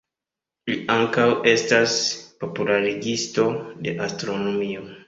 [0.69, 1.99] Li ankaŭ estas
[2.45, 3.47] popularigisto
[3.87, 4.89] de astronomio.